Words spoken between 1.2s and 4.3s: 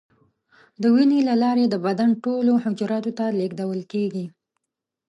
له لارې د بدن ټولو حجراتو ته لیږدول کېږي.